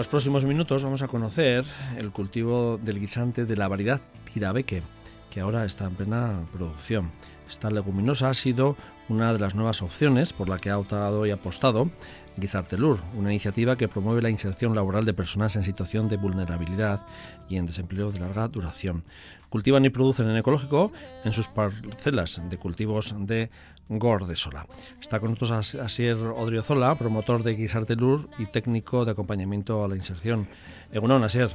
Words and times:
Los 0.00 0.08
próximos 0.08 0.46
minutos 0.46 0.82
vamos 0.82 1.02
a 1.02 1.08
conocer 1.08 1.62
el 1.98 2.10
cultivo 2.10 2.80
del 2.82 2.98
guisante 2.98 3.44
de 3.44 3.54
la 3.54 3.68
variedad 3.68 4.00
Tirabeque, 4.32 4.82
que 5.28 5.40
ahora 5.40 5.66
está 5.66 5.84
en 5.84 5.94
plena 5.94 6.40
producción. 6.54 7.10
Esta 7.46 7.70
leguminosa 7.70 8.30
ha 8.30 8.34
sido 8.34 8.76
una 9.10 9.34
de 9.34 9.38
las 9.38 9.54
nuevas 9.54 9.82
opciones 9.82 10.32
por 10.32 10.48
la 10.48 10.56
que 10.56 10.70
ha 10.70 10.78
optado 10.78 11.26
y 11.26 11.32
apostado 11.32 11.90
Guisartelur, 12.38 13.00
una 13.14 13.30
iniciativa 13.30 13.76
que 13.76 13.88
promueve 13.88 14.22
la 14.22 14.30
inserción 14.30 14.74
laboral 14.74 15.04
de 15.04 15.12
personas 15.12 15.56
en 15.56 15.64
situación 15.64 16.08
de 16.08 16.16
vulnerabilidad 16.16 17.04
y 17.50 17.56
en 17.56 17.66
desempleo 17.66 18.10
de 18.10 18.20
larga 18.20 18.48
duración. 18.48 19.04
Cultivan 19.50 19.84
y 19.84 19.90
producen 19.90 20.30
en 20.30 20.36
ecológico 20.38 20.92
en 21.24 21.34
sus 21.34 21.48
parcelas 21.48 22.40
de 22.48 22.56
cultivos 22.56 23.14
de 23.18 23.50
Gordesola. 23.90 24.66
Está 25.00 25.18
con 25.18 25.30
nosotros 25.30 25.74
Asier 25.74 26.16
Odriozola, 26.16 26.94
promotor 26.94 27.42
de 27.42 27.54
Guisartelur 27.54 28.28
y 28.38 28.46
técnico 28.46 29.04
de 29.04 29.10
acompañamiento 29.10 29.84
a 29.84 29.88
la 29.88 29.96
inserción. 29.96 30.46
Egunon, 30.92 31.24
Asier. 31.24 31.50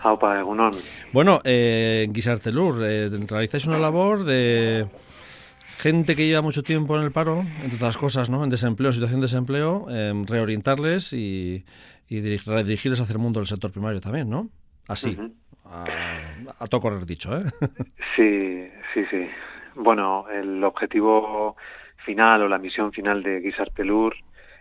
Aupa, 0.00 0.40
Egunon. 0.40 0.72
Bueno, 1.12 1.40
eh, 1.44 2.06
Guisartelur, 2.10 2.82
eh, 2.82 3.10
realizáis 3.28 3.66
una 3.66 3.78
labor 3.78 4.24
de 4.24 4.88
gente 5.76 6.16
que 6.16 6.26
lleva 6.26 6.40
mucho 6.40 6.62
tiempo 6.62 6.96
en 6.96 7.02
el 7.02 7.12
paro, 7.12 7.44
entre 7.62 7.76
otras 7.76 7.98
cosas, 7.98 8.30
¿no? 8.30 8.42
En 8.42 8.50
desempleo, 8.50 8.90
situación 8.90 9.20
de 9.20 9.24
desempleo, 9.24 9.86
em, 9.90 10.24
reorientarles 10.26 11.12
y, 11.12 11.64
redirigirles 12.08 13.00
hacia 13.00 13.12
el 13.12 13.18
mundo 13.18 13.40
del 13.40 13.46
sector 13.46 13.72
primario 13.72 14.00
también, 14.00 14.28
¿no? 14.28 14.48
Así, 14.88 15.16
a, 15.64 15.84
a, 16.58 16.66
todo 16.66 16.80
correr 16.80 17.06
dicho, 17.06 17.36
¿eh? 17.36 17.44
Sí, 18.16 18.68
sí, 18.92 19.04
sí. 19.10 19.26
Bueno, 19.74 20.26
el 20.30 20.62
objetivo 20.64 21.56
final 22.04 22.42
o 22.42 22.48
la 22.48 22.58
misión 22.58 22.92
final 22.92 23.22
de 23.22 23.40
Guisartelur 23.40 24.14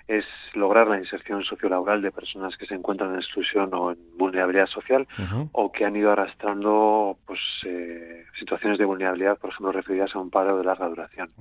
es 0.07 0.25
lograr 0.53 0.87
la 0.87 0.97
inserción 0.97 1.43
sociolaboral 1.43 2.01
de 2.01 2.11
personas 2.11 2.57
que 2.57 2.65
se 2.65 2.75
encuentran 2.75 3.13
en 3.13 3.19
exclusión 3.19 3.73
o 3.73 3.91
en 3.91 3.97
vulnerabilidad 4.17 4.67
social 4.67 5.07
o 5.51 5.71
que 5.71 5.85
han 5.85 5.95
ido 5.95 6.11
arrastrando 6.11 7.17
pues 7.25 7.39
eh, 7.65 8.25
situaciones 8.37 8.77
de 8.77 8.85
vulnerabilidad, 8.85 9.37
por 9.37 9.51
ejemplo, 9.51 9.71
referidas 9.71 10.13
a 10.15 10.19
un 10.19 10.29
paro 10.29 10.57
de 10.57 10.65
larga 10.65 10.89
duración. 10.89 11.31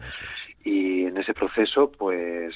Y 0.63 1.07
en 1.07 1.17
ese 1.17 1.35
proceso, 1.35 1.91
pues 1.91 2.55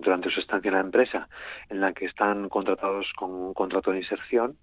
durante 0.00 0.30
su 0.30 0.40
estancia 0.40 0.68
en 0.68 0.74
la 0.74 0.80
empresa, 0.80 1.28
en 1.68 1.80
la 1.80 1.92
que 1.92 2.06
están 2.06 2.48
contratados 2.48 3.12
con 3.16 3.32
un 3.32 3.54
contrato 3.54 3.90
de 3.90 3.98
inserción 3.98 4.56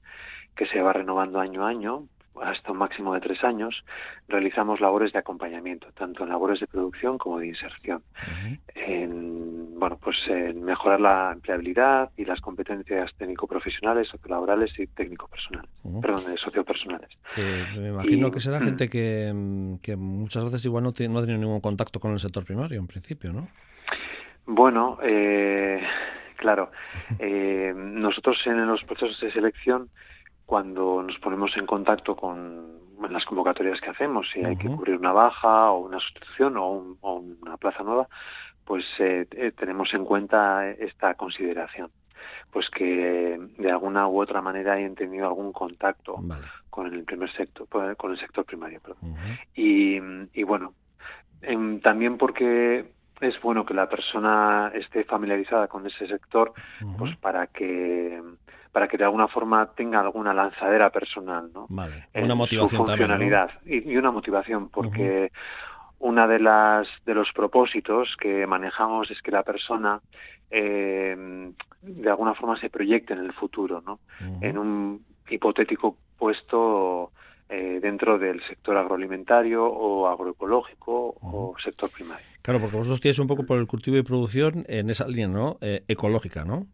que 0.55 0.65
se 0.65 0.81
va 0.81 0.93
renovando 0.93 1.39
año 1.39 1.65
a 1.65 1.69
año, 1.69 2.07
hasta 2.41 2.71
un 2.71 2.77
máximo 2.77 3.13
de 3.13 3.21
tres 3.21 3.43
años, 3.43 3.83
realizamos 4.27 4.79
labores 4.79 5.13
de 5.13 5.19
acompañamiento, 5.19 5.87
tanto 5.93 6.23
en 6.23 6.29
labores 6.29 6.59
de 6.59 6.67
producción 6.67 7.17
como 7.17 7.39
de 7.39 7.47
inserción, 7.47 8.01
en, 8.75 9.79
bueno, 9.79 9.97
pues 10.01 10.17
en 10.27 10.63
mejorar 10.63 10.99
la 10.99 11.31
empleabilidad 11.33 12.09
y 12.17 12.25
las 12.25 12.41
competencias 12.41 13.11
técnico-profesionales, 13.17 14.07
sociolaborales 14.07 14.77
y 14.79 14.87
técnico-personales, 14.87 15.69
perdón, 16.01 16.23
sociopersonales. 16.37 17.09
Eh, 17.37 17.65
me 17.77 17.89
imagino 17.89 18.31
que 18.31 18.39
será 18.39 18.59
gente 18.59 18.89
que, 18.89 19.95
muchas 19.95 20.43
veces 20.45 20.65
igual 20.65 20.83
no, 20.83 20.89
no 20.89 21.19
ha 21.19 21.21
tenido 21.21 21.39
ningún 21.39 21.61
contacto 21.61 21.99
con 21.99 22.11
el 22.11 22.19
sector 22.19 22.45
primario, 22.45 22.79
en 22.79 22.87
principio, 22.87 23.31
¿no? 23.31 23.47
Bueno, 24.45 24.97
eh, 25.01 25.81
claro, 26.35 26.71
eh, 27.19 27.73
nosotros 27.75 28.37
en 28.45 28.67
los 28.67 28.83
procesos 28.83 29.19
de 29.21 29.31
selección 29.31 29.89
cuando 30.53 31.01
nos 31.01 31.17
ponemos 31.17 31.57
en 31.57 31.65
contacto 31.65 32.15
con 32.15 32.77
las 33.09 33.25
convocatorias 33.25 33.81
que 33.81 33.89
hacemos, 33.89 34.29
si 34.31 34.45
hay 34.45 34.55
que 34.55 34.67
cubrir 34.67 34.97
una 34.97 35.11
baja 35.11 35.71
o 35.71 35.79
una 35.79 35.99
sustitución 35.99 36.57
o, 36.57 36.93
una 37.41 37.57
plaza 37.57 37.81
nueva, 37.81 38.07
pues 38.63 38.85
eh, 38.99 39.25
eh, 39.31 39.51
tenemos 39.57 39.91
en 39.95 40.05
cuenta 40.05 40.69
esta 40.69 41.15
consideración. 41.15 41.89
Pues 42.51 42.69
que 42.69 43.39
de 43.57 43.71
alguna 43.71 44.07
u 44.07 44.21
otra 44.21 44.43
manera 44.43 44.73
hayan 44.73 44.93
tenido 44.93 45.25
algún 45.25 45.53
contacto 45.53 46.19
con 46.69 46.93
el 46.93 47.03
primer 47.03 47.31
sector 47.31 47.67
con 47.97 48.11
el 48.11 48.19
sector 48.19 48.45
primario 48.45 48.79
y, 49.55 49.97
y, 50.33 50.43
bueno 50.43 50.75
em, 51.41 51.79
también 51.79 52.19
porque 52.19 52.85
es 53.21 53.41
bueno 53.41 53.65
que 53.65 53.73
la 53.73 53.89
persona 53.89 54.71
esté 54.75 55.03
familiarizada 55.03 55.67
con 55.67 55.87
ese 55.87 56.05
sector 56.07 56.53
pues 56.99 57.17
para 57.17 57.47
que 57.47 58.21
para 58.73 58.87
que 58.87 58.97
de 58.97 59.05
alguna 59.05 59.27
forma 59.27 59.67
tenga 59.75 60.01
alguna 60.01 60.33
lanzadera 60.33 60.89
personal, 60.89 61.49
¿no? 61.53 61.67
Vale, 61.69 62.07
una 62.15 62.35
motivación 62.35 62.85
funcionalidad 62.85 63.51
y, 63.65 63.95
una 63.95 64.11
motivación, 64.11 64.69
porque 64.69 65.31
una 65.99 66.27
de 66.27 66.39
las 66.39 66.87
de 67.05 67.13
los 67.13 67.31
propósitos 67.31 68.17
que 68.19 68.45
manejamos 68.47 69.09
es 69.11 69.21
que 69.21 69.31
la 69.31 69.43
persona 69.43 70.01
eh, 70.49 71.15
de 71.83 72.09
alguna 72.09 72.33
forma 72.33 72.59
se 72.59 72.69
proyecte 72.69 73.13
en 73.13 73.19
el 73.19 73.31
futuro, 73.31 73.81
¿no? 73.85 73.99
En 74.41 74.57
un 74.57 75.05
hipotético 75.29 75.95
puesto 76.17 77.11
eh, 77.49 77.79
dentro 77.79 78.17
del 78.17 78.41
sector 78.47 78.75
agroalimentario 78.75 79.65
o 79.65 80.07
agroecológico 80.07 81.15
o 81.21 81.53
sector 81.63 81.91
primario. 81.91 82.25
Claro, 82.41 82.59
porque 82.59 82.77
vosotros 82.77 82.99
tienes 82.99 83.19
un 83.19 83.27
poco 83.27 83.45
por 83.45 83.59
el 83.59 83.67
cultivo 83.67 83.97
y 83.97 84.01
producción 84.01 84.65
en 84.67 84.89
esa 84.89 85.07
línea, 85.07 85.27
¿no? 85.27 85.57
Eh, 85.61 85.83
ecológica, 85.87 86.43
¿no? 86.43 86.65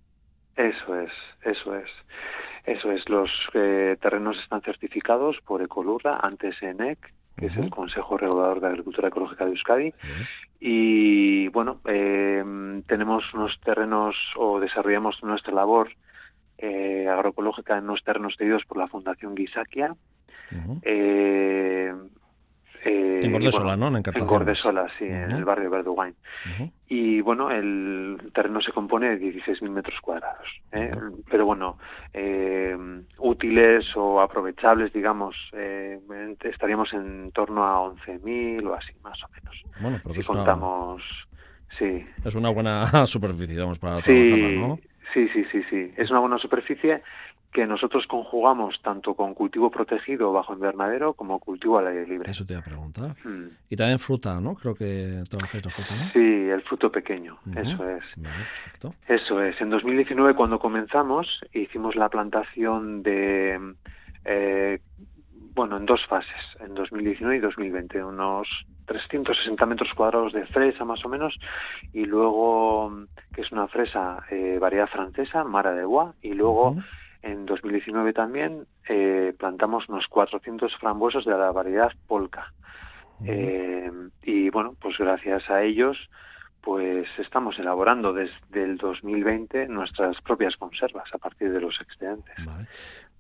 Eso 0.60 1.00
es, 1.00 1.12
eso 1.44 1.74
es. 1.74 1.90
Eso 2.66 2.92
es, 2.92 3.08
los 3.08 3.32
eh, 3.54 3.96
terrenos 4.02 4.38
están 4.44 4.62
certificados 4.62 5.38
por 5.46 5.62
Ecolurra, 5.62 6.20
antes 6.22 6.62
ENEC, 6.62 7.00
que 7.38 7.46
es 7.46 7.56
el 7.56 7.70
Consejo 7.70 8.18
Regulador 8.18 8.60
de 8.60 8.68
Agricultura 8.68 9.08
Ecológica 9.08 9.46
de 9.46 9.52
Euskadi. 9.52 9.94
Y 10.60 11.48
bueno, 11.48 11.80
eh, 11.86 12.44
tenemos 12.88 13.34
unos 13.34 13.58
terrenos 13.62 14.18
o 14.36 14.60
desarrollamos 14.60 15.24
nuestra 15.24 15.54
labor 15.54 15.92
eh, 16.58 17.08
agroecológica 17.08 17.78
en 17.78 17.86
unos 17.86 18.04
terrenos 18.04 18.36
cedidos 18.38 18.66
por 18.66 18.80
la 18.80 18.90
Fundación 18.90 19.36
Guisaquia. 19.36 19.96
Eh, 20.82 21.94
en 22.84 23.32
Gordesola, 23.32 23.76
¿no? 23.76 23.96
En, 23.96 24.04
Gordesola, 24.26 24.88
sí, 24.98 25.06
en 25.06 25.32
el 25.32 25.44
barrio 25.44 25.66
de 25.66 25.78
Verdugain. 25.78 26.16
Y 26.88 27.22
bueno, 27.22 27.52
el 27.52 28.18
terreno 28.34 28.62
se 28.62 28.72
compone 28.72 29.18
de 29.18 29.34
16.000 29.34 29.70
metros 29.70 30.00
cuadrados. 30.02 30.48
¿eh? 30.72 30.92
Pero 31.30 31.46
bueno, 31.46 31.78
eh, 32.14 32.76
útiles 33.18 33.86
o 33.96 34.22
aprovechables, 34.22 34.94
digamos, 34.94 35.36
eh, 35.54 36.00
estaríamos 36.44 36.94
en 36.94 37.32
torno 37.32 37.64
a 37.64 37.80
11.000 37.92 38.68
o 38.68 38.74
así, 38.74 38.94
más 39.04 39.22
o 39.24 39.28
menos. 39.30 39.64
Bueno, 39.82 40.00
pero 40.04 40.22
si 40.22 40.28
contamos... 40.28 41.04
Sí. 41.78 42.04
Es 42.26 42.34
una 42.34 42.50
buena 42.50 43.06
superficie, 43.06 43.60
vamos, 43.60 43.78
para 43.78 44.02
trabajar, 44.02 44.52
¿no? 44.54 44.80
Sí, 45.14 45.28
sí, 45.30 45.44
sí, 45.52 45.64
sí. 45.70 45.92
Es 45.98 46.10
una 46.12 46.20
buena 46.20 46.38
superficie 46.38 47.02
que 47.52 47.66
nosotros 47.66 48.06
conjugamos 48.08 48.80
tanto 48.82 49.16
con 49.16 49.34
cultivo 49.34 49.72
protegido 49.72 50.32
bajo 50.32 50.54
invernadero 50.54 51.14
como 51.14 51.40
cultivo 51.40 51.80
al 51.80 51.88
aire 51.88 52.08
libre. 52.08 52.30
Eso 52.30 52.46
te 52.46 52.54
iba 52.54 52.62
a 52.62 52.66
preguntar. 52.66 53.16
Mm. 53.24 53.48
Y 53.70 53.76
también 53.76 54.00
fruta, 54.00 54.40
¿no? 54.40 54.56
Creo 54.56 54.76
que 54.76 55.24
trabajáis 55.30 55.66
la 55.66 55.72
fruta, 55.72 55.96
¿no? 55.96 56.12
Sí, 56.12 56.20
el 56.20 56.62
fruto 56.62 56.92
pequeño, 56.92 57.40
eso 57.56 57.90
es. 57.90 58.04
perfecto. 58.22 58.94
Eso 59.08 59.42
es. 59.42 59.60
En 59.62 59.70
2019 59.70 60.36
cuando 60.36 60.60
comenzamos 60.60 61.42
hicimos 61.54 61.96
la 61.96 62.10
plantación 62.10 63.02
de, 63.02 63.74
eh, 64.26 64.80
bueno, 65.54 65.78
en 65.78 65.86
dos 65.86 66.06
fases, 66.08 66.42
en 66.60 66.76
2019 66.76 67.38
y 67.38 67.40
2020, 67.40 68.04
unos 68.04 68.48
360 68.86 69.66
metros 69.66 69.94
cuadrados 69.94 70.34
de 70.34 70.46
fresa 70.48 70.86
más 70.86 71.04
o 71.06 71.10
menos 71.10 71.38
y 71.94 72.06
luego 72.06 73.06
que 73.34 73.42
es 73.42 73.52
una 73.52 73.68
fresa 73.68 74.24
eh, 74.32 74.58
variedad 74.60 74.88
francesa, 74.88 75.44
Mara 75.44 75.74
de 75.74 75.86
Bois 75.86 76.12
y 76.22 76.34
luego 76.34 76.76
en 77.22 77.46
2019 77.46 78.14
también 78.14 78.66
eh, 78.88 79.34
plantamos 79.38 79.90
unos 79.90 80.08
400 80.08 80.76
frambuesos 80.78 81.26
de 81.26 81.38
la 81.38 81.52
variedad 81.52 81.92
polka. 82.08 82.54
Eh, 83.26 83.92
y 84.24 84.50
bueno, 84.50 84.76
pues 84.80 84.98
gracias 84.98 85.50
a 85.50 85.62
ellos, 85.62 85.98
pues 86.62 87.08
estamos 87.18 87.60
elaborando 87.60 88.14
desde 88.14 88.64
el 88.64 88.78
2020 88.78 89.68
nuestras 89.68 90.22
propias 90.22 90.56
conservas 90.56 91.14
a 91.14 91.18
partir 91.18 91.52
de 91.52 91.60
los 91.60 91.80
excedentes. 91.82 92.36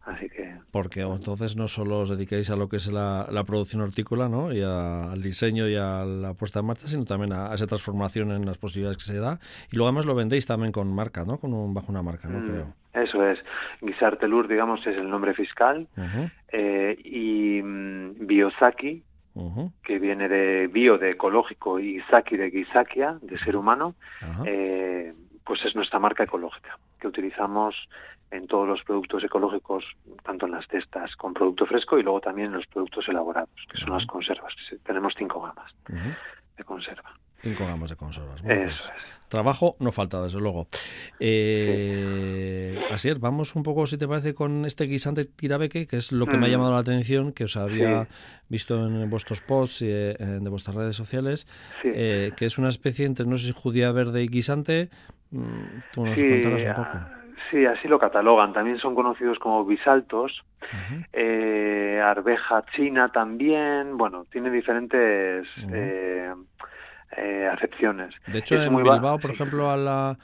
Así 0.09 0.27
que... 0.27 0.55
Porque 0.71 1.01
entonces 1.01 1.55
no 1.55 1.67
solo 1.67 1.99
os 1.99 2.09
dedicáis 2.09 2.49
a 2.49 2.55
lo 2.55 2.67
que 2.67 2.77
es 2.77 2.91
la, 2.91 3.27
producción 3.45 3.81
hortícola 3.81 4.27
¿no? 4.27 4.51
y 4.51 4.61
al 4.61 5.21
diseño 5.21 5.67
y 5.67 5.75
a 5.75 6.03
la 6.03 6.33
puesta 6.33 6.59
en 6.59 6.65
marcha, 6.65 6.87
sino 6.87 7.05
también 7.05 7.31
a, 7.33 7.53
esa 7.53 7.67
transformación 7.67 8.31
en 8.31 8.45
las 8.45 8.57
posibilidades 8.57 8.97
que 8.97 9.03
se 9.03 9.19
da. 9.19 9.39
Y 9.71 9.75
luego 9.75 9.87
además 9.87 10.05
lo 10.05 10.15
vendéis 10.15 10.47
también 10.47 10.71
con 10.71 10.93
marca, 10.93 11.25
¿no? 11.25 11.37
Con 11.37 11.53
un, 11.53 11.73
bajo 11.73 11.91
una 11.91 12.01
marca, 12.01 12.27
¿no? 12.27 12.39
Mm, 12.39 12.47
Creo. 12.47 12.73
Eso 12.93 13.23
es. 13.23 13.39
Guisartelur, 13.81 14.47
digamos, 14.47 14.85
es 14.87 14.97
el 14.97 15.09
nombre 15.09 15.33
fiscal. 15.35 15.87
Eh, 16.51 16.97
y 17.03 17.61
mm, 17.61 18.25
Biosaki, 18.25 19.03
que 19.83 19.99
viene 19.99 20.27
de 20.27 20.67
bio, 20.67 20.97
de 20.97 21.11
ecológico, 21.11 21.79
y 21.79 22.01
Saki 22.09 22.35
de 22.35 22.49
Gisakia, 22.49 23.19
de 23.21 23.37
ser 23.39 23.55
humano, 23.55 23.95
eh, 24.45 25.13
pues 25.49 25.65
es 25.65 25.75
nuestra 25.75 25.97
marca 25.97 26.25
ecológica, 26.25 26.77
que 26.99 27.07
utilizamos 27.07 27.75
en 28.29 28.45
todos 28.45 28.67
los 28.67 28.83
productos 28.83 29.23
ecológicos, 29.23 29.83
tanto 30.23 30.45
en 30.45 30.51
las 30.51 30.67
cestas 30.67 31.15
con 31.15 31.33
producto 31.33 31.65
fresco 31.65 31.97
y 31.97 32.03
luego 32.03 32.21
también 32.21 32.49
en 32.49 32.57
los 32.57 32.67
productos 32.67 33.09
elaborados, 33.09 33.49
que 33.67 33.79
son 33.79 33.93
las 33.93 34.05
conservas. 34.05 34.53
Tenemos 34.83 35.15
cinco 35.17 35.41
gamas 35.41 35.73
de 36.55 36.63
conserva. 36.63 37.15
5 37.41 37.63
gramos 37.63 37.89
de 37.89 37.95
conservas. 37.95 38.41
Pues, 38.41 38.91
trabajo 39.29 39.75
no 39.79 39.91
falta, 39.91 40.21
desde 40.21 40.39
luego. 40.39 40.67
Eh, 41.19 42.81
Así 42.91 43.09
es, 43.09 43.19
vamos 43.19 43.55
un 43.55 43.63
poco, 43.63 43.85
si 43.85 43.97
te 43.97 44.07
parece, 44.07 44.33
con 44.33 44.65
este 44.65 44.85
guisante 44.85 45.25
tirabeque, 45.25 45.87
que 45.87 45.97
es 45.97 46.11
lo 46.11 46.25
que 46.25 46.37
me 46.37 46.45
ha 46.45 46.49
mm. 46.49 46.51
llamado 46.51 46.73
la 46.73 46.79
atención, 46.79 47.31
que 47.31 47.45
os 47.45 47.55
había 47.55 48.07
visto 48.49 48.85
en 48.85 49.09
vuestros 49.09 49.41
posts 49.41 49.83
eh, 49.83 50.15
de 50.19 50.49
vuestras 50.49 50.75
redes 50.75 50.95
sociales, 50.95 51.47
eh, 51.83 52.31
que 52.35 52.45
es 52.45 52.57
una 52.57 52.69
especie 52.69 53.05
entre, 53.05 53.25
no 53.25 53.37
sé 53.37 53.47
si 53.47 53.53
judía 53.53 53.91
verde 53.91 54.23
y 54.23 54.27
guisante. 54.27 54.89
Mm, 55.31 55.81
tú 55.93 56.05
nos 56.05 56.19
contarás 56.19 56.65
un 56.65 56.73
poco. 56.73 56.89
Ah, 56.93 57.19
sí, 57.51 57.65
así 57.65 57.87
lo 57.87 57.99
catalogan. 57.99 58.53
También 58.53 58.79
son 58.79 58.95
conocidos 58.95 59.37
como 59.39 59.63
bisaltos. 59.65 60.43
eh, 61.13 62.01
arveja 62.03 62.65
china 62.75 63.11
también. 63.11 63.97
Bueno, 63.97 64.25
tiene 64.31 64.49
diferentes 64.49 65.47
eh, 65.71 66.33
eh, 67.19 67.47
acepciones. 67.47 68.15
De 68.27 68.39
hecho, 68.39 68.61
en 68.61 68.75
Bilbao, 68.75 69.19
por 69.19 69.31
ejemplo, 69.31 69.69
a 69.69 69.77
la, 69.77 70.17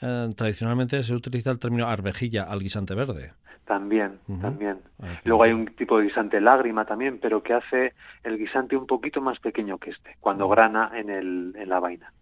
eh, 0.00 0.30
tradicionalmente 0.36 1.02
se 1.02 1.14
utiliza 1.14 1.50
el 1.50 1.58
término 1.58 1.86
arvejilla 1.86 2.44
al 2.44 2.60
guisante 2.60 2.94
verde. 2.94 3.32
También, 3.66 4.18
también. 4.40 4.78
Luego 5.22 5.44
hay 5.44 5.52
un 5.52 5.66
tipo 5.66 5.96
de 5.96 6.06
guisante 6.06 6.40
lágrima 6.40 6.84
también, 6.86 7.20
pero 7.22 7.40
que 7.40 7.54
hace 7.54 7.94
el 8.24 8.36
guisante 8.36 8.76
un 8.76 8.84
poquito 8.84 9.20
más 9.20 9.38
pequeño 9.38 9.78
que 9.78 9.90
este, 9.90 10.16
cuando 10.18 10.48
grana 10.48 10.90
en, 10.92 11.08
el, 11.08 11.54
en 11.56 11.68
la 11.68 11.78
vaina. 11.78 12.12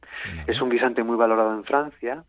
Es 0.46 0.60
un 0.60 0.68
guisante 0.68 1.02
muy 1.02 1.16
valorado 1.16 1.54
en 1.54 1.64
Francia 1.64 2.22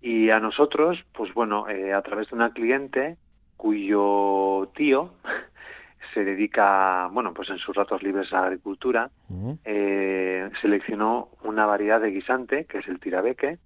y 0.00 0.30
a 0.30 0.40
nosotros, 0.40 0.98
pues 1.12 1.32
bueno, 1.32 1.68
eh, 1.68 1.92
a 1.92 2.02
través 2.02 2.28
de 2.30 2.34
una 2.34 2.52
cliente 2.52 3.18
cuyo 3.56 4.68
tío 4.74 5.12
se 6.16 6.24
dedica, 6.24 7.08
bueno, 7.12 7.34
pues 7.34 7.50
en 7.50 7.58
sus 7.58 7.76
ratos 7.76 8.02
libres 8.02 8.32
a 8.32 8.40
la 8.40 8.46
agricultura, 8.46 9.10
eh, 9.66 10.48
seleccionó 10.62 11.28
una 11.42 11.66
variedad 11.66 12.00
de 12.00 12.10
guisante, 12.10 12.64
que 12.64 12.78
es 12.78 12.88
el 12.88 13.00
tirabeque, 13.00 13.58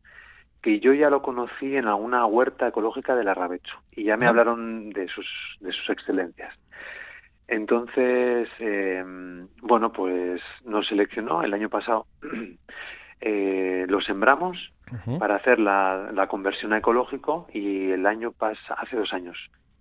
que 0.61 0.81
yo 0.81 0.93
ya 0.93 1.11
lo 1.11 1.23
conocí 1.23 1.76
en 1.76 1.87
alguna 1.87 2.26
huerta 2.26 2.67
ecológica 2.67 3.14
del 3.14 3.29
Arrabecho, 3.29 3.76
y 3.93 4.02
ya 4.02 4.17
me 4.17 4.26
ah. 4.26 4.31
hablaron 4.31 4.91
de 4.91 5.06
sus, 5.06 5.29
de 5.61 5.70
sus 5.70 5.91
excelencias. 5.91 6.52
Entonces, 7.47 8.49
eh, 8.58 9.05
bueno, 9.62 9.93
pues 9.93 10.43
nos 10.64 10.88
seleccionó 10.88 11.44
el 11.44 11.55
año 11.55 11.69
pasado, 11.69 12.06
eh, 13.20 13.87
lo 13.88 14.00
sembramos 14.00 14.73
para 15.20 15.37
hacer 15.37 15.61
la, 15.61 16.11
la, 16.12 16.26
conversión 16.26 16.73
a 16.73 16.79
ecológico 16.79 17.46
y 17.53 17.93
el 17.93 18.06
año 18.06 18.32
pasado, 18.32 18.81
hace 18.81 18.96
dos 18.96 19.12
años, 19.12 19.38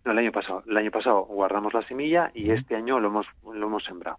no, 0.10 0.14
el 0.14 0.26
año 0.26 0.32
pasado. 0.32 0.64
El 0.68 0.78
año 0.78 0.92
pasado 0.92 1.26
guardamos 1.26 1.74
la 1.74 1.82
semilla 1.84 2.32
y 2.34 2.52
este 2.52 2.76
año 2.76 3.00
lo 3.00 3.10
hemos 3.10 3.28
lo 3.54 3.68
hemos 3.68 3.84
sembrado. 3.84 4.18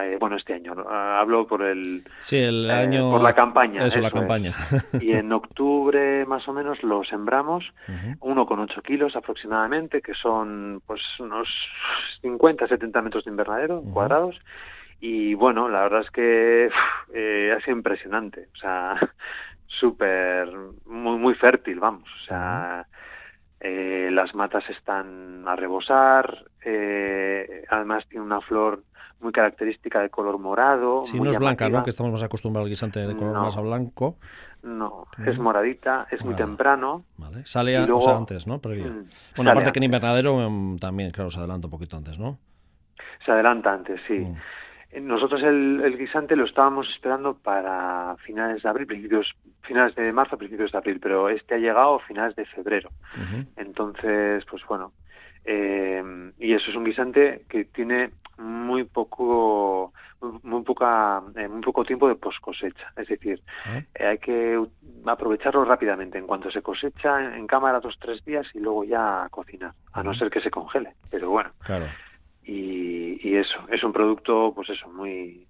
Eh, 0.00 0.16
bueno, 0.18 0.36
este 0.36 0.54
año. 0.54 0.74
hablo 0.88 1.46
por 1.46 1.62
el. 1.62 2.04
Sí, 2.20 2.38
el 2.38 2.70
eh, 2.70 2.72
año. 2.72 3.10
por 3.10 3.22
la 3.22 3.32
campaña. 3.32 3.84
Eso, 3.86 4.00
la 4.00 4.10
campaña. 4.10 4.52
Y 5.00 5.12
en 5.12 5.32
octubre 5.32 6.24
más 6.26 6.46
o 6.48 6.52
menos 6.52 6.82
lo 6.82 7.04
sembramos, 7.04 7.64
uno 8.20 8.46
con 8.46 8.60
ocho 8.60 8.82
kilos 8.82 9.16
aproximadamente, 9.16 10.02
que 10.02 10.14
son 10.14 10.82
pues 10.86 11.00
unos 11.18 11.48
50, 12.22 12.66
70 12.66 13.02
metros 13.02 13.24
de 13.24 13.30
invernadero 13.30 13.82
cuadrados. 13.92 14.40
Y 15.00 15.34
bueno, 15.34 15.68
la 15.68 15.82
verdad 15.82 16.00
es 16.00 16.10
que 16.10 16.70
eh, 17.12 17.54
ha 17.56 17.60
sido 17.60 17.76
impresionante. 17.76 18.48
O 18.54 18.56
sea, 18.56 18.94
súper, 19.66 20.48
muy, 20.86 21.18
muy 21.18 21.34
fértil, 21.34 21.80
vamos. 21.80 22.08
O 22.22 22.24
sea. 22.26 22.86
Eh, 23.66 24.10
las 24.12 24.34
matas 24.34 24.68
están 24.68 25.48
a 25.48 25.56
rebosar, 25.56 26.44
eh, 26.62 27.64
además 27.70 28.06
tiene 28.10 28.22
una 28.22 28.42
flor 28.42 28.82
muy 29.20 29.32
característica 29.32 30.02
de 30.02 30.10
color 30.10 30.38
morado. 30.38 31.02
Sí, 31.06 31.18
no 31.18 31.30
es 31.30 31.38
blanca, 31.38 31.70
¿no? 31.70 31.82
Que 31.82 31.88
estamos 31.88 32.12
más 32.12 32.22
acostumbrados 32.22 32.66
al 32.66 32.70
guisante 32.70 33.00
de 33.00 33.16
color 33.16 33.32
más 33.32 33.56
a 33.56 33.62
blanco. 33.62 34.18
No, 34.62 35.06
es 35.26 35.38
moradita, 35.38 36.06
es 36.10 36.22
muy 36.22 36.34
temprano. 36.34 37.04
Vale. 37.16 37.46
Sale 37.46 37.78
antes, 37.78 38.46
¿no? 38.46 38.56
Mm, 38.56 39.08
bueno, 39.36 39.50
aparte 39.50 39.72
que 39.72 39.78
en 39.78 39.84
invernadero 39.84 40.42
em, 40.42 40.78
también, 40.78 41.10
claro, 41.10 41.30
se 41.30 41.38
adelanta 41.38 41.66
un 41.66 41.70
poquito 41.70 41.96
antes, 41.96 42.18
¿no? 42.18 42.38
Se 43.24 43.32
adelanta 43.32 43.72
antes, 43.72 43.98
sí. 44.06 44.18
Mm. 44.18 44.36
Nosotros 45.00 45.42
el, 45.42 45.96
guisante 45.98 46.36
lo 46.36 46.44
estábamos 46.44 46.88
esperando 46.88 47.34
para 47.34 48.16
finales 48.24 48.62
de 48.62 48.68
abril, 48.68 48.86
principios, 48.86 49.34
finales 49.62 49.94
de 49.94 50.12
marzo, 50.12 50.38
principios 50.38 50.72
de 50.72 50.78
abril, 50.78 51.00
pero 51.00 51.28
este 51.28 51.54
ha 51.54 51.58
llegado 51.58 51.96
a 51.96 52.00
finales 52.00 52.36
de 52.36 52.44
febrero. 52.46 52.90
Entonces, 53.56 54.44
pues 54.44 54.62
bueno, 54.68 54.92
eh, 55.44 56.32
y 56.38 56.52
eso 56.54 56.70
es 56.70 56.76
un 56.76 56.84
guisante 56.84 57.44
que 57.48 57.64
tiene 57.66 58.10
muy 58.38 58.84
poco 58.84 59.92
muy 60.42 60.62
poca 60.62 61.22
eh, 61.36 61.48
muy 61.48 61.60
poco 61.60 61.84
tiempo 61.84 62.08
de 62.08 62.14
post 62.14 62.40
cosecha 62.40 62.92
es 62.96 63.08
decir 63.08 63.42
ah. 63.66 63.82
eh, 63.94 64.06
hay 64.06 64.18
que 64.18 64.58
aprovecharlo 65.04 65.64
rápidamente. 65.64 66.18
En 66.18 66.26
cuanto 66.26 66.50
se 66.50 66.62
cosecha 66.62 67.36
en 67.36 67.46
cámara 67.46 67.80
dos 67.80 67.96
tres 68.00 68.24
días 68.24 68.46
y 68.54 68.60
luego 68.60 68.84
ya 68.84 69.28
cocinar 69.30 69.72
a 69.92 70.02
no 70.02 70.14
ser 70.14 70.30
que 70.30 70.40
se 70.40 70.50
congele. 70.50 70.94
Pero 71.10 71.28
bueno 71.30 71.50
claro 71.60 71.86
y, 72.46 73.36
eso 73.36 73.58
es 73.70 73.82
un 73.82 73.92
producto 73.92 74.52
pues 74.54 74.70
eso 74.70 74.88
muy 74.90 75.46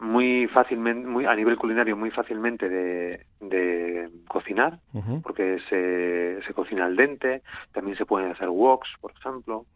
muy 0.00 0.46
fácilmente 0.48 1.06
muy 1.06 1.24
a 1.24 1.34
nivel 1.34 1.56
culinario 1.56 1.96
muy 1.96 2.10
fácilmente 2.10 2.68
de, 2.68 3.26
de 3.40 4.10
cocinar 4.28 4.78
porque 5.22 5.58
se, 5.68 6.40
se 6.46 6.54
cocina 6.54 6.86
al 6.86 6.96
dente 6.96 7.42
también 7.72 7.96
se 7.96 8.06
pueden 8.06 8.30
hacer 8.30 8.48
woks 8.48 8.88
por 9.00 9.12
ejemplo 9.12 9.66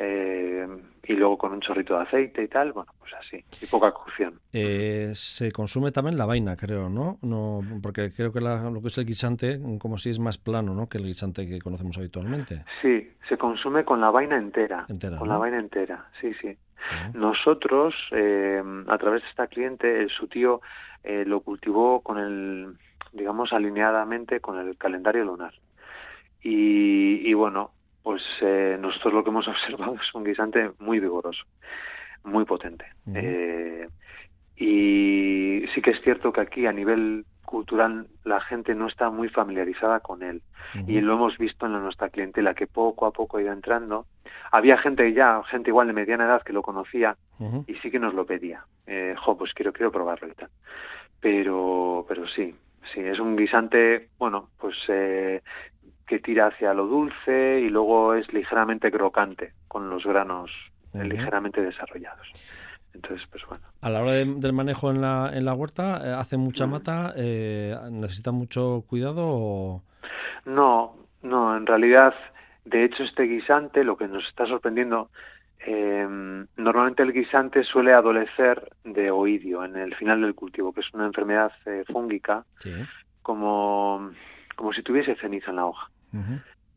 eh, 0.00 0.66
y 1.08 1.14
luego 1.14 1.36
con 1.36 1.52
un 1.52 1.60
chorrito 1.60 1.94
de 1.94 2.02
aceite 2.02 2.44
y 2.44 2.48
tal, 2.48 2.72
bueno, 2.72 2.92
pues 3.00 3.12
así, 3.14 3.44
y 3.60 3.66
poca 3.66 3.90
cocción. 3.90 4.38
Eh, 4.52 5.10
se 5.14 5.50
consume 5.50 5.90
también 5.90 6.16
la 6.16 6.24
vaina, 6.24 6.56
creo, 6.56 6.88
¿no? 6.88 7.18
no 7.22 7.60
porque 7.82 8.12
creo 8.12 8.32
que 8.32 8.40
lo 8.40 8.80
que 8.80 8.86
es 8.86 8.98
el 8.98 9.06
guisante, 9.06 9.58
como 9.80 9.98
si 9.98 10.10
es 10.10 10.20
más 10.20 10.38
plano, 10.38 10.72
¿no? 10.72 10.88
Que 10.88 10.98
el 10.98 11.04
guisante 11.04 11.48
que 11.48 11.58
conocemos 11.60 11.98
habitualmente. 11.98 12.64
Sí, 12.80 13.10
se 13.28 13.36
consume 13.36 13.84
con 13.84 14.00
la 14.00 14.10
vaina 14.10 14.36
entera. 14.36 14.86
con 15.18 15.28
la 15.28 15.36
vaina 15.36 15.58
entera, 15.58 16.06
sí, 16.20 16.32
sí. 16.40 16.56
Nosotros, 17.14 17.94
eh, 18.12 18.62
a 18.86 18.98
través 18.98 19.22
de 19.22 19.28
esta 19.28 19.46
cliente, 19.46 20.08
su 20.08 20.28
tío 20.28 20.60
lo 21.04 21.40
cultivó 21.40 22.02
con 22.02 22.18
el, 22.18 22.76
digamos, 23.12 23.52
alineadamente 23.52 24.40
con 24.40 24.58
el 24.58 24.76
calendario 24.76 25.24
lunar. 25.24 25.54
Y, 26.42 27.28
y 27.28 27.34
bueno, 27.34 27.72
pues 28.02 28.22
eh, 28.40 28.78
nosotros 28.80 29.12
lo 29.12 29.22
que 29.24 29.30
hemos 29.30 29.48
observado 29.48 29.94
es 29.94 30.14
un 30.14 30.24
guisante 30.24 30.70
muy 30.78 31.00
vigoroso, 31.00 31.44
muy 32.24 32.44
potente. 32.44 32.86
eh, 33.14 33.88
y 34.56 35.64
sí 35.74 35.80
que 35.82 35.90
es 35.90 36.00
cierto 36.02 36.32
que 36.32 36.40
aquí 36.40 36.66
a 36.66 36.72
nivel 36.72 37.24
cultural 37.48 38.06
la 38.24 38.40
gente 38.40 38.74
no 38.74 38.86
está 38.86 39.08
muy 39.10 39.28
familiarizada 39.30 40.00
con 40.00 40.22
él. 40.22 40.42
Y 40.86 41.00
lo 41.00 41.14
hemos 41.14 41.38
visto 41.38 41.64
en 41.64 41.72
nuestra 41.72 42.10
clientela 42.10 42.52
que 42.52 42.66
poco 42.66 43.06
a 43.06 43.10
poco 43.10 43.38
ha 43.38 43.42
ido 43.42 43.52
entrando. 43.52 44.04
Había 44.52 44.76
gente 44.76 45.12
ya 45.14 45.42
gente 45.44 45.70
igual 45.70 45.86
de 45.86 45.94
mediana 45.94 46.26
edad 46.26 46.42
que 46.42 46.52
lo 46.52 46.62
conocía 46.62 47.16
y 47.66 47.74
sí 47.76 47.90
que 47.90 47.98
nos 47.98 48.12
lo 48.12 48.26
pedía. 48.26 48.64
Eh, 48.86 49.14
jo 49.16 49.36
pues 49.36 49.54
quiero 49.54 49.72
quiero 49.72 49.90
probarlo 49.90 50.28
y 50.28 50.32
tal. 50.32 50.50
Pero 51.20 52.04
pero 52.06 52.28
sí 52.28 52.54
sí 52.92 53.00
es 53.00 53.18
un 53.18 53.34
guisante 53.34 54.08
bueno 54.18 54.50
pues 54.60 54.76
eh, 54.88 55.42
que 56.06 56.18
tira 56.18 56.48
hacia 56.48 56.74
lo 56.74 56.86
dulce 56.86 57.60
y 57.60 57.70
luego 57.70 58.14
es 58.14 58.30
ligeramente 58.32 58.90
crocante 58.90 59.52
con 59.68 59.88
los 59.88 60.04
granos 60.04 60.50
ligeramente 60.92 61.62
desarrollados. 61.62 62.28
Entonces, 63.02 63.26
pues 63.30 63.46
bueno. 63.46 63.64
A 63.80 63.90
la 63.90 64.02
hora 64.02 64.12
del 64.12 64.52
manejo 64.52 64.90
en 64.90 65.00
la, 65.00 65.30
en 65.32 65.44
la 65.44 65.54
huerta, 65.54 66.00
eh, 66.04 66.12
¿hace 66.12 66.36
mucha 66.36 66.66
mata? 66.66 67.14
Eh, 67.16 67.72
¿Necesita 67.92 68.32
mucho 68.32 68.84
cuidado? 68.88 69.24
O... 69.24 69.82
No, 70.44 70.96
no, 71.22 71.56
en 71.56 71.64
realidad, 71.64 72.12
de 72.64 72.84
hecho, 72.84 73.04
este 73.04 73.22
guisante, 73.22 73.84
lo 73.84 73.96
que 73.96 74.08
nos 74.08 74.26
está 74.26 74.46
sorprendiendo, 74.46 75.10
em, 75.60 76.44
normalmente 76.56 77.04
el 77.04 77.12
guisante 77.12 77.62
suele 77.62 77.92
adolecer 77.92 78.68
de 78.82 79.12
oidio 79.12 79.64
en 79.64 79.76
el 79.76 79.94
final 79.94 80.20
del 80.20 80.34
cultivo, 80.34 80.72
que 80.72 80.80
es 80.80 80.92
una 80.92 81.06
enfermedad 81.06 81.52
eh, 81.66 81.84
fúngica, 81.86 82.44
como, 83.22 84.10
como 84.56 84.72
si 84.72 84.82
tuviese 84.82 85.14
ceniza 85.16 85.50
en 85.50 85.56
la 85.56 85.66
hoja. 85.66 85.88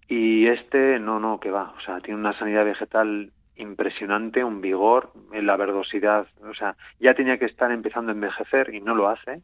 Y 0.07 0.45
este 0.45 0.99
no, 0.99 1.19
no, 1.19 1.39
que 1.39 1.49
va. 1.49 1.73
O 1.77 1.81
sea, 1.81 1.99
tiene 1.99 2.19
una 2.19 2.37
sanidad 2.37 2.65
vegetal 2.65 3.31
impresionante, 3.55 4.43
un 4.43 4.61
vigor, 4.61 5.11
la 5.31 5.55
verdosidad. 5.57 6.27
O 6.49 6.53
sea, 6.53 6.75
ya 6.99 7.13
tenía 7.13 7.37
que 7.37 7.45
estar 7.45 7.71
empezando 7.71 8.11
a 8.11 8.15
envejecer 8.15 8.73
y 8.73 8.81
no 8.81 8.95
lo 8.95 9.09
hace. 9.09 9.41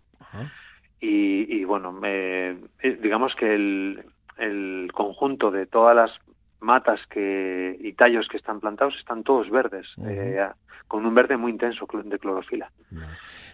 y, 0.99 1.63
bueno, 1.65 1.99
eh, 2.03 2.57
digamos 3.01 3.35
que 3.35 3.53
el, 3.53 4.03
el 4.37 4.91
conjunto 4.93 5.51
de 5.51 5.65
todas 5.65 5.95
las 5.95 6.11
matas 6.59 6.99
que 7.07 7.77
y 7.79 7.93
tallos 7.93 8.27
que 8.27 8.37
están 8.37 8.59
plantados 8.59 8.95
están 8.97 9.23
todos 9.23 9.49
verdes, 9.49 9.87
eh, 10.05 10.47
con 10.87 11.05
un 11.05 11.13
verde 11.13 11.37
muy 11.37 11.51
intenso 11.51 11.87
de 12.03 12.19
clorofila. 12.19 12.71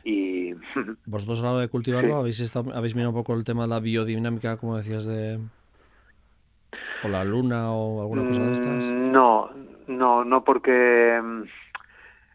Y 0.03 0.53
vosotros 1.05 1.41
a 1.41 1.45
la 1.45 1.51
hora 1.51 1.61
de 1.61 1.69
cultivarlo 1.69 2.17
habéis 2.17 2.55
habéis 2.55 2.95
mirado 2.95 3.11
un 3.11 3.15
poco 3.15 3.33
el 3.33 3.43
tema 3.43 3.63
de 3.63 3.69
la 3.69 3.79
biodinámica, 3.79 4.57
como 4.57 4.77
decías 4.77 5.05
de 5.05 5.39
o 7.03 7.07
la 7.09 7.23
luna 7.23 7.71
o 7.71 8.01
alguna 8.01 8.25
cosa 8.25 8.41
de 8.41 8.53
estas? 8.53 8.85
Mm, 8.85 9.11
no, 9.11 9.49
no, 9.87 10.23
no 10.23 10.43
porque 10.43 11.19
mm, 11.21 11.43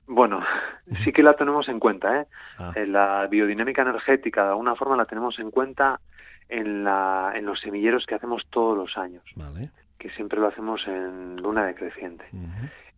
Bueno, 0.09 0.43
sí 1.05 1.12
que 1.12 1.23
la 1.23 1.35
tenemos 1.35 1.69
en 1.69 1.78
cuenta. 1.78 2.21
¿eh? 2.21 2.26
Ah. 2.59 2.73
En 2.75 2.93
la 2.93 3.26
biodinámica 3.31 3.83
energética, 3.83 4.45
de 4.45 4.50
alguna 4.50 4.75
forma, 4.75 4.97
la 4.97 5.05
tenemos 5.05 5.38
en 5.38 5.50
cuenta 5.50 6.00
en, 6.49 6.85
la, 6.85 7.33
en 7.35 7.45
los 7.45 7.61
semilleros 7.61 8.07
que 8.07 8.14
hacemos 8.14 8.47
todos 8.50 8.76
los 8.76 8.97
años, 8.97 9.23
Vale. 9.37 9.71
que 9.99 10.11
siempre 10.11 10.40
lo 10.40 10.49
hacemos 10.49 10.87
en 10.87 11.37
luna 11.37 11.67
decreciente. 11.67 12.25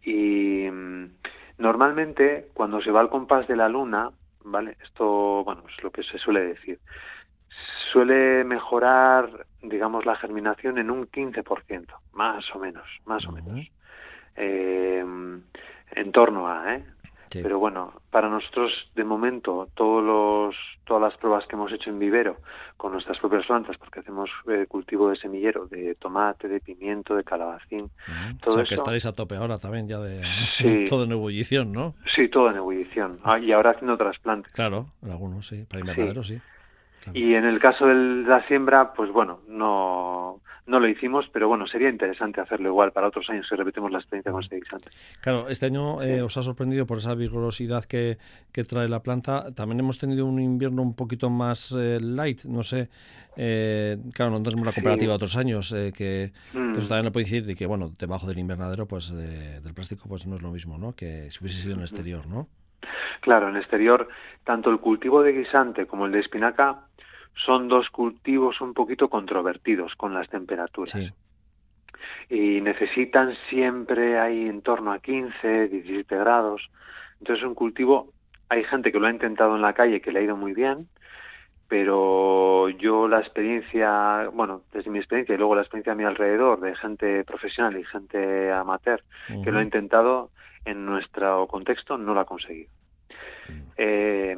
Y 0.03 0.71
mm, 0.71 1.07
normalmente, 1.59 2.49
cuando 2.55 2.81
se 2.81 2.91
va 2.93 3.01
al 3.01 3.11
compás 3.11 3.49
de 3.49 3.57
la 3.57 3.69
luna, 3.69 4.11
¿vale? 4.45 4.77
Esto, 4.83 5.43
bueno, 5.45 5.65
es 5.69 5.83
lo 5.83 5.91
que 5.91 6.03
se 6.03 6.19
suele 6.19 6.41
decir. 6.45 6.79
Suele 7.93 8.45
mejorar, 8.45 9.47
digamos, 9.63 10.07
la 10.07 10.15
germinación 10.15 10.79
en 10.79 10.91
un 10.91 11.11
15%, 11.11 11.87
más 12.13 12.45
o 12.55 12.59
menos, 12.61 12.87
más 13.05 13.27
o 13.27 13.33
menos. 13.33 13.69
Eh, 14.37 15.05
en 15.93 16.13
torno 16.13 16.49
a, 16.49 16.77
¿eh? 16.77 16.85
Sí. 17.31 17.41
Pero 17.45 17.61
bueno, 17.61 17.93
para 18.11 18.29
nosotros, 18.29 18.73
de 18.97 19.05
momento, 19.05 19.69
todos 19.75 20.03
los, 20.03 20.57
todas 20.85 21.01
las 21.01 21.17
pruebas 21.17 21.47
que 21.47 21.55
hemos 21.55 21.71
hecho 21.73 21.89
en 21.89 22.01
vivero 22.01 22.39
con 22.77 22.91
nuestras 22.93 23.19
propias 23.19 23.47
plantas, 23.47 23.77
porque 23.79 24.01
hacemos 24.01 24.29
eh, 24.49 24.67
cultivo 24.69 25.09
de 25.11 25.15
semillero, 25.17 25.67
de 25.67 25.95
tomate, 25.95 26.49
de 26.49 26.59
pimiento, 26.59 27.15
de 27.15 27.23
calabacín, 27.23 27.89
todo 28.43 28.55
o 28.55 28.57
sea, 28.59 28.65
que 28.65 28.75
eso- 28.75 28.83
estaréis 28.83 29.07
a 29.07 29.13
tope 29.13 29.37
ahora 29.37 29.59
también 29.59 29.87
ya 29.87 30.01
de 30.01 30.23
Sí. 30.59 30.85
todo 30.91 31.05
en 31.05 31.13
ebullición, 31.13 31.71
¿no? 31.73 31.95
sí, 32.17 32.29
todo 32.29 32.51
en 32.51 32.57
ebullición. 32.57 33.21
Ah, 33.23 33.39
y 33.39 33.53
ahora 33.53 33.71
haciendo 33.71 33.97
trasplantes. 33.97 34.53
Claro, 34.53 34.87
en 35.03 35.13
algunos 35.13 35.47
sí, 35.47 35.65
para 35.69 35.81
invernaderos 35.81 36.27
sí. 36.27 36.41
Claro. 37.03 37.19
Y 37.19 37.35
en 37.35 37.45
el 37.45 37.59
caso 37.59 37.87
de 37.87 37.95
la 37.95 38.47
siembra, 38.47 38.93
pues 38.93 39.11
bueno, 39.11 39.41
no, 39.49 40.41
no 40.67 40.79
lo 40.81 40.87
hicimos, 40.89 41.27
pero 41.33 41.49
bueno, 41.49 41.67
sería 41.67 41.89
interesante 41.89 42.41
hacerlo 42.41 42.69
igual 42.69 42.93
para 42.93 43.09
otros 43.09 43.29
años 43.31 43.47
si 43.49 43.57
repetimos 43.57 43.91
la 43.91 43.99
experiencia 43.99 44.31
con 44.33 44.43
guisante. 44.43 44.91
Claro, 45.21 45.49
este 45.49 45.67
año 45.67 46.03
eh, 46.03 46.17
Sí. 46.17 46.21
os 46.21 46.37
ha 46.37 46.43
sorprendido 46.43 46.87
por 46.87 46.99
esa 46.99 47.15
vigorosidad 47.15 47.85
que, 47.85 48.19
que 48.53 48.65
trae 48.65 48.89
la 48.89 49.03
planta. 49.03 49.53
También 49.55 49.81
hemos 49.81 49.99
tenido 49.99 50.27
un 50.27 50.39
invierno 50.41 50.83
un 50.83 50.95
poquito 50.95 51.31
más 51.31 51.73
eh, 51.79 51.99
light, 52.01 52.45
no 52.45 52.63
sé. 52.63 52.89
eh, 53.37 53.97
claro, 54.13 54.33
no 54.33 54.43
tenemos 54.43 54.67
la 54.67 54.73
Sí. 54.73 54.75
comparativa 54.75 55.11
de 55.13 55.17
otros 55.17 55.37
años, 55.37 55.73
eh, 55.73 55.93
que, 55.97 56.33
Mm. 56.53 56.73
eso 56.77 56.89
también 56.89 57.05
lo 57.07 57.13
puede 57.13 57.25
decir, 57.25 57.49
y 57.49 57.55
que 57.55 57.65
bueno, 57.65 57.93
debajo 57.97 58.27
del 58.27 58.39
invernadero, 58.41 58.87
pues 58.87 59.15
de- 59.15 59.61
del 59.61 59.73
plástico, 59.73 60.09
pues 60.09 60.27
no 60.27 60.35
es 60.35 60.43
lo 60.43 60.51
mismo, 60.51 60.77
¿no? 60.79 60.93
Que 60.95 61.31
si 61.31 61.39
hubiese 61.41 61.63
sido 61.63 61.75
en 61.75 61.79
el 61.79 61.85
exterior, 61.85 62.27
¿no? 62.27 62.49
Claro, 63.21 63.49
en 63.49 63.57
exterior, 63.57 64.09
tanto 64.45 64.69
el 64.71 64.79
cultivo 64.79 65.23
de 65.23 65.33
guisante 65.33 65.87
como 65.87 66.07
el 66.07 66.13
de 66.13 66.21
espinaca 66.21 66.87
son 67.35 67.69
dos 67.69 67.91
cultivos 67.91 68.61
un 68.61 68.75
poquito 68.75 69.09
controvertidos 69.09 69.95
con 69.97 70.15
las 70.15 70.29
temperaturas. 70.29 70.91
Sí. 70.91 71.11
Y 72.29 72.61
necesitan 72.61 73.35
siempre 73.49 74.19
ahí 74.19 74.47
en 74.47 74.63
torno 74.63 74.93
a 74.93 75.01
15, 75.01 75.69
17 75.69 76.17
grados. 76.17 76.71
Entonces 77.19 77.45
un 77.45 77.55
cultivo, 77.55 78.13
hay 78.49 78.65
gente 78.65 78.93
que 78.93 78.99
lo 78.99 79.07
ha 79.07 79.11
intentado 79.11 79.57
en 79.57 79.63
la 79.63 79.75
calle 79.75 80.01
que 80.01 80.13
le 80.13 80.21
ha 80.21 80.23
ido 80.23 80.37
muy 80.37 80.55
bien, 80.55 80.89
pero 81.69 82.69
yo 82.69 83.07
la 83.07 83.21
experiencia, 83.21 84.29
bueno, 84.33 84.63
desde 84.73 84.91
mi 84.91 84.99
experiencia 84.99 85.35
y 85.35 85.39
luego 85.39 85.55
la 85.55 85.63
experiencia 85.63 85.93
a 85.93 85.97
mi 85.97 86.05
alrededor 86.05 86.61
de 86.61 86.75
gente 86.75 87.25
profesional 87.25 87.79
y 87.79 87.85
gente 87.85 88.51
amateur 88.51 89.03
que 89.45 89.53
lo 89.53 89.61
ha 89.61 89.63
intentado 89.63 90.31
en 90.65 90.85
nuestro 90.85 91.47
contexto 91.47 91.97
no 91.97 92.15
lo 92.15 92.21
ha 92.21 92.25
conseguido. 92.25 92.71
Eh, 93.77 94.37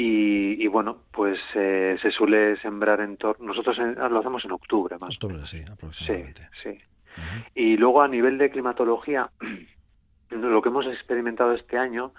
y, 0.00 0.62
y 0.62 0.66
bueno, 0.68 1.02
pues 1.10 1.40
eh, 1.56 1.96
se 2.00 2.12
suele 2.12 2.56
sembrar 2.58 3.00
en 3.00 3.16
torno. 3.16 3.46
Nosotros 3.48 3.76
en- 3.80 3.94
lo 3.96 4.20
hacemos 4.20 4.44
en 4.44 4.52
octubre 4.52 4.96
más. 5.00 5.10
Octubre, 5.14 5.44
sí. 5.46 5.58
Sí, 5.58 5.64
aproximadamente. 5.72 6.48
sí. 6.62 6.68
Ujú. 6.70 7.44
Y 7.54 7.76
luego 7.76 8.00
a 8.02 8.06
nivel 8.08 8.38
de 8.38 8.48
climatología, 8.50 9.30
lo 10.30 10.62
que 10.62 10.68
hemos 10.68 10.86
experimentado 10.86 11.52
este 11.52 11.78
año, 11.78 12.12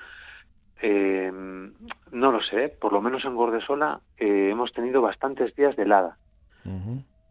eh, 0.82 1.32
no 1.32 2.32
lo 2.32 2.42
sé, 2.42 2.70
por 2.70 2.92
lo 2.92 3.02
menos 3.02 3.24
en 3.26 3.36
Gordesola 3.36 4.02
eh, 4.18 4.50
hemos 4.52 4.74
tenido 4.74 5.02
bastantes 5.02 5.56
días 5.56 5.76
de 5.78 5.84
helada. 5.84 6.18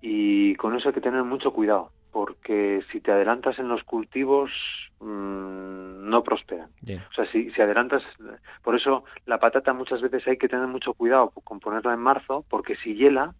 Y 0.00 0.54
con 0.56 0.74
eso 0.76 0.88
hay 0.88 0.94
que 0.94 1.00
tener 1.00 1.22
mucho 1.24 1.52
cuidado, 1.52 1.92
porque 2.12 2.82
si 2.90 3.00
te 3.00 3.12
adelantas 3.12 3.58
en 3.58 3.68
los 3.68 3.82
cultivos, 3.84 4.50
mm, 5.00 6.08
no 6.08 6.22
prosperan. 6.22 6.70
O 6.82 7.14
sea, 7.14 7.26
si, 7.30 7.50
si 7.50 7.62
adelantas, 7.62 8.02
por 8.62 8.74
eso 8.76 9.04
la 9.26 9.38
patata 9.38 9.72
muchas 9.72 10.00
veces 10.00 10.26
hay 10.26 10.38
que 10.38 10.48
tener 10.48 10.66
mucho 10.66 10.94
cuidado 10.94 11.30
con 11.30 11.60
ponerla 11.60 11.94
en 11.94 12.00
marzo, 12.00 12.44
porque 12.48 12.76
si 12.76 12.94
hiela, 12.94 13.34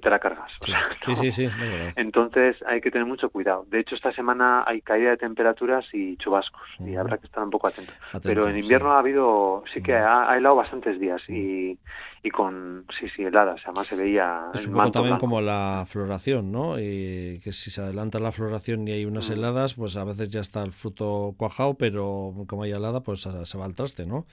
te 0.00 0.10
la 0.10 0.18
cargas. 0.18 0.50
O 0.60 0.66
Sí, 0.66 0.72
sea, 1.14 1.16
sí, 1.16 1.26
no. 1.26 1.32
sí. 1.32 1.48
Entonces 1.96 2.56
hay 2.66 2.80
que 2.80 2.90
tener 2.90 3.06
mucho 3.06 3.30
cuidado. 3.30 3.64
De 3.68 3.80
hecho, 3.80 3.94
esta 3.94 4.12
semana 4.12 4.64
hay 4.66 4.80
caída 4.82 5.10
de 5.10 5.16
temperaturas 5.16 5.84
y 5.92 6.16
chubascos 6.18 6.62
y 6.80 6.96
habrá 6.96 7.18
que 7.18 7.26
estar 7.26 7.42
un 7.42 7.50
poco 7.50 7.66
atento. 7.68 7.92
Atento, 8.12 8.24
Pero 8.26 8.48
en 8.48 8.54
sí. 8.54 8.60
invierno 8.60 8.92
ha 8.92 8.98
habido, 8.98 9.64
sí 9.72 9.80
que 9.82 9.94
ha, 9.96 10.30
ha 10.30 10.36
helado 10.36 10.56
bastantes 10.56 11.00
días 11.00 11.22
y, 11.28 11.78
y 12.22 12.30
con, 12.30 12.86
sí, 12.98 13.08
sí, 13.08 13.22
heladas. 13.24 13.60
Además 13.64 13.88
se 13.88 13.96
veía 13.96 14.50
Es 14.54 14.66
un 14.66 14.72
poco 14.74 14.90
también 14.90 15.12
blanco. 15.12 15.26
como 15.26 15.40
la 15.40 15.84
floración, 15.86 16.52
¿no? 16.52 16.78
Y 16.78 17.40
que 17.42 17.52
si 17.52 17.70
se 17.70 17.80
adelanta 17.82 18.18
la 18.18 18.32
floración 18.32 18.86
y 18.88 18.92
hay 18.92 19.04
unas 19.04 19.28
Mm. 19.28 19.32
heladas, 19.34 19.74
pues 19.74 19.96
a 19.96 20.04
veces 20.04 20.28
ya 20.30 20.40
está 20.40 20.62
el 20.62 20.72
fruto 20.72 21.34
cuajado, 21.36 21.74
pero 21.74 22.34
como 22.48 22.62
hay 22.64 22.72
helada, 22.72 23.00
pues 23.02 23.20
se 23.22 23.58
va 23.58 23.64
al 23.64 23.74
traste, 23.74 24.06
¿no? 24.06 24.26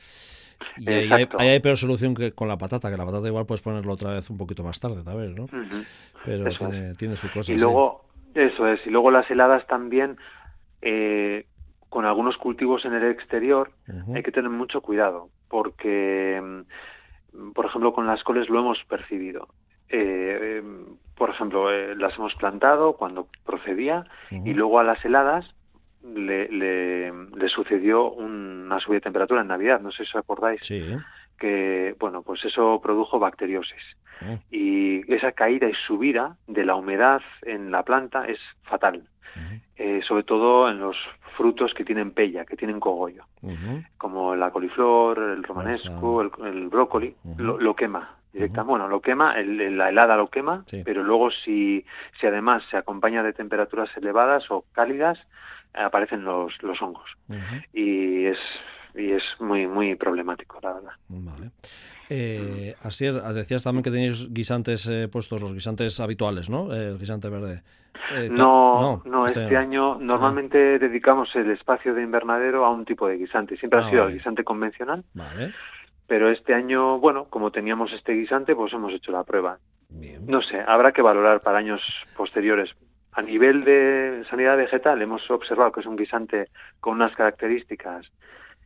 Y 0.77 0.93
ahí 0.93 1.13
hay, 1.15 1.29
ahí 1.37 1.47
hay 1.49 1.59
peor 1.59 1.77
solución 1.77 2.15
que 2.15 2.33
con 2.33 2.47
la 2.47 2.57
patata, 2.57 2.89
que 2.91 2.97
la 2.97 3.05
patata 3.05 3.27
igual 3.27 3.45
puedes 3.45 3.61
ponerlo 3.61 3.93
otra 3.93 4.11
vez 4.13 4.29
un 4.29 4.37
poquito 4.37 4.63
más 4.63 4.79
tarde, 4.79 5.03
¿no? 5.05 5.47
Pero 6.25 6.49
tiene, 6.57 6.95
tiene 6.95 7.15
su 7.15 7.29
cosa. 7.31 7.51
Y 7.51 7.57
sí. 7.57 7.61
luego, 7.63 8.05
eso 8.33 8.67
es, 8.67 8.85
y 8.85 8.89
luego 8.89 9.11
las 9.11 9.29
heladas 9.29 9.65
también, 9.67 10.17
eh, 10.81 11.45
con 11.89 12.05
algunos 12.05 12.37
cultivos 12.37 12.83
en 12.85 12.93
el 12.93 13.03
exterior, 13.11 13.71
hay 14.13 14.23
que 14.23 14.31
tener 14.31 14.49
mucho 14.49 14.81
cuidado, 14.81 15.29
porque, 15.49 16.41
mm, 17.33 17.51
por 17.53 17.65
ejemplo, 17.67 17.93
con 17.93 18.07
las 18.07 18.23
coles 18.23 18.49
lo 18.49 18.59
hemos 18.59 18.83
percibido. 18.85 19.47
Eh, 19.89 20.59
eh, 20.61 20.63
por 21.15 21.29
ejemplo, 21.29 21.71
eh, 21.71 21.95
las 21.95 22.17
hemos 22.17 22.33
plantado 22.35 22.93
cuando 22.97 23.27
procedía 23.45 24.03
y 24.31 24.53
luego 24.53 24.79
a 24.79 24.83
las 24.83 25.03
heladas 25.05 25.45
le, 26.03 26.49
le, 26.49 27.11
le 27.13 27.47
sucedió 27.49 28.11
una 28.11 28.79
subida 28.79 28.95
de 28.97 29.01
temperatura 29.01 29.41
en 29.41 29.47
Navidad, 29.47 29.79
no 29.79 29.91
sé 29.91 30.03
si 30.05 30.09
os 30.09 30.15
acordáis, 30.23 30.59
Sí. 30.63 30.75
¿eh? 30.79 30.97
Que, 31.37 31.95
bueno, 31.99 32.21
pues 32.23 32.43
eso 32.45 32.79
produjo 32.81 33.19
bacteriosis. 33.19 33.97
Ah, 34.21 34.37
y 34.49 35.13
esa 35.13 35.33
caída 35.33 35.67
y 35.67 35.73
subida 35.87 36.37
de 36.47 36.63
la 36.65 36.75
humedad 36.75 37.21
en 37.41 37.69
la 37.71 37.83
planta 37.83 38.25
es 38.27 38.39
fatal, 38.63 39.03
eh, 39.75 40.01
sobre 40.07 40.23
todo 40.23 40.69
en 40.69 40.79
los 40.79 40.95
frutos 41.35 41.73
que 41.73 41.83
tienen 41.83 42.11
pella, 42.11 42.45
que 42.45 42.55
tienen 42.55 42.79
cogollo, 42.79 43.25
como 43.97 44.33
la 44.35 44.51
coliflor, 44.51 45.19
el 45.19 45.43
romanesco, 45.43 46.21
el, 46.21 46.31
el 46.45 46.67
brócoli, 46.69 47.13
lo, 47.37 47.59
lo 47.59 47.75
quema 47.75 48.15
directamente. 48.31 48.69
Bueno, 48.69 48.87
lo 48.87 49.01
quema, 49.01 49.33
el- 49.37 49.77
la 49.77 49.89
helada 49.89 50.15
lo 50.15 50.29
quema, 50.29 50.63
Sí. 50.67 50.81
pero 50.85 51.03
luego 51.03 51.29
si, 51.31 51.85
si 52.19 52.27
además 52.27 52.63
se 52.71 52.77
acompaña 52.77 53.21
de 53.21 53.33
temperaturas 53.33 53.89
elevadas 53.97 54.49
o 54.49 54.63
cálidas, 54.71 55.19
aparecen 55.73 56.23
los, 56.23 56.53
los 56.63 56.81
hongos. 56.81 57.09
Y 57.73 58.25
es 58.27 58.37
y 58.97 59.11
es 59.11 59.23
muy 59.39 59.67
muy 59.67 59.95
problemático, 59.95 60.59
la 60.61 60.73
verdad. 60.73 60.91
Vale. 61.09 61.51
Eh, 62.09 62.75
Asier, 62.83 63.15
decías 63.33 63.63
también 63.63 63.83
que 63.83 63.89
tenéis 63.91 64.31
guisantes 64.31 64.87
eh, 64.87 65.07
puestos, 65.11 65.41
los 65.41 65.53
guisantes 65.53 65.99
habituales, 65.99 66.49
¿no? 66.49 66.71
Eh, 66.73 66.89
el 66.89 66.99
guisante 66.99 67.29
verde. 67.29 67.63
Eh, 68.13 68.29
No, 68.31 69.01
no, 69.05 69.25
este, 69.25 69.49
no. 69.49 69.59
año 69.59 69.95
normalmente 69.99 70.77
dedicamos 70.77 71.35
el 71.35 71.49
espacio 71.49 71.95
de 71.95 72.03
invernadero 72.03 72.63
a 72.65 72.69
un 72.69 72.85
tipo 72.85 73.07
de 73.07 73.17
guisante. 73.17 73.57
Siempre 73.57 73.79
Ah, 73.79 73.87
ha 73.87 73.89
sido 73.89 74.01
vale. 74.03 74.13
el 74.13 74.17
guisante 74.19 74.43
convencional, 74.43 75.03
Vale, 75.15 75.53
pero 76.05 76.29
este 76.29 76.53
año, 76.53 76.99
bueno, 76.99 77.25
como 77.25 77.49
teníamos 77.51 77.91
este 77.93 78.13
guisante, 78.13 78.53
pues 78.55 78.71
hemos 78.73 78.93
hecho 78.93 79.11
la 79.11 79.23
prueba. 79.23 79.57
bien. 79.89 80.25
No 80.27 80.41
sé, 80.43 80.59
habrá 80.67 80.91
que 80.91 81.01
valorar 81.01 81.41
para 81.41 81.57
años 81.57 81.81
posteriores. 82.15 82.69
A 83.13 83.21
nivel 83.23 83.63
de 83.63 84.23
sanidad 84.29 84.57
vegetal 84.57 85.01
hemos 85.01 85.27
observado 85.31 85.71
que 85.71 85.79
es 85.79 85.85
un 85.87 85.95
guisante 85.95 86.49
con 86.81 86.95
unas 86.95 87.15
características 87.15 88.11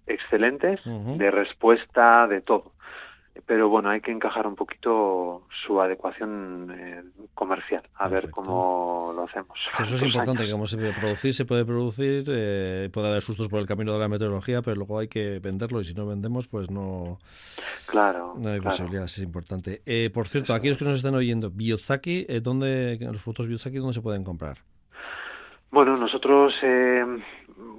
excelentes 0.10 0.82
de 0.86 1.32
respuesta 1.32 2.28
de 2.28 2.42
todo. 2.42 2.74
Pero 3.46 3.70
bueno, 3.70 3.90
hay 3.90 4.02
que 4.02 4.12
encajar 4.12 4.46
un 4.48 4.56
poquito 4.56 5.44
su 5.66 5.80
adecuación 5.80 6.76
eh, 6.78 7.04
comercial, 7.34 7.84
a 7.96 8.10
ver 8.10 8.30
cómo 8.30 9.14
lo 9.16 9.24
hacemos. 9.24 9.58
Eso 9.80 9.96
es 9.96 10.04
importante, 10.04 10.46
que 10.46 10.52
como 10.52 10.66
se 10.66 10.76
puede 10.76 10.92
producir, 10.92 11.34
se 11.34 11.46
puede 11.46 11.64
producir, 11.64 12.26
eh, 12.28 12.90
puede 12.92 13.08
haber 13.08 13.22
sustos 13.22 13.48
por 13.48 13.62
el 13.62 13.66
camino 13.66 13.94
de 13.94 14.00
la 14.00 14.10
meteorología, 14.10 14.62
pero 14.62 14.76
luego 14.76 15.00
hay 15.00 15.08
que 15.08 15.40
venderlo 15.40 15.80
y 15.80 15.86
si 15.86 15.94
no 15.94 16.06
vendemos, 16.06 16.50
pues 16.50 16.70
no, 16.70 17.20
Claro, 17.88 18.34
no 18.38 18.50
hay 18.50 18.60
claro. 18.60 18.76
posibilidades, 18.76 19.18
es 19.18 19.24
importante. 19.24 19.82
Eh, 19.86 20.10
por 20.14 20.28
cierto, 20.28 20.54
aquellos 20.54 20.78
que 20.78 20.86
nos 20.86 20.98
estén 20.98 21.16
oyendo, 21.16 21.50
Biozaki, 21.50 22.26
eh, 22.28 22.42
¿dónde, 22.42 22.98
los 23.00 23.22
frutos 23.22 23.48
Biozaki, 23.48 23.78
¿dónde 23.78 23.94
se 23.94 24.02
pueden 24.02 24.26
comprar? 24.26 24.58
Bueno, 25.72 25.96
nosotros, 25.96 26.54
eh, 26.64 27.06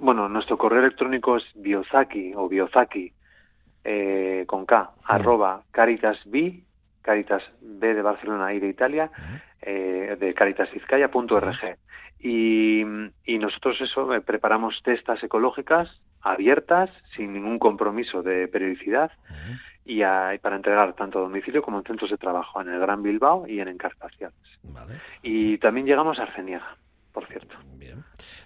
bueno, 0.01 0.27
nuestro 0.27 0.57
correo 0.57 0.79
electrónico 0.79 1.37
es 1.37 1.45
biozaki 1.55 2.33
o 2.35 2.49
biozaki 2.49 3.13
eh, 3.83 4.43
con 4.47 4.65
K, 4.65 4.91
arroba 5.05 5.63
caritasb, 5.71 6.63
caritas 7.01 7.43
B 7.61 7.93
de 7.93 8.01
Barcelona 8.01 8.53
y 8.53 8.59
de 8.59 8.67
Italia, 8.67 9.11
eh, 9.61 10.17
de 10.19 10.33
caritasvizcaya.org. 10.33 11.77
Y, 12.19 12.81
y 13.25 13.37
nosotros 13.39 13.79
eso, 13.81 14.13
eh, 14.13 14.21
preparamos 14.21 14.81
cestas 14.83 15.23
ecológicas 15.23 16.01
abiertas, 16.21 16.89
sin 17.15 17.33
ningún 17.33 17.57
compromiso 17.57 18.21
de 18.21 18.47
periodicidad, 18.47 19.11
y, 19.85 20.01
para 20.39 20.55
entregar 20.55 20.93
tanto 20.93 21.19
a 21.19 21.23
domicilio 21.23 21.61
como 21.61 21.79
en 21.79 21.83
centros 21.83 22.11
de 22.11 22.17
trabajo, 22.17 22.61
en 22.61 22.69
el 22.69 22.79
Gran 22.79 23.01
Bilbao 23.01 23.47
y 23.47 23.59
en 23.59 23.67
Encartaciones. 23.67 24.37
Y 25.23 25.57
también 25.57 25.87
llegamos 25.87 26.19
a 26.19 26.23
Arceniega, 26.23 26.77
por 27.11 27.25
cierto. 27.27 27.55
Bien. 27.81 28.03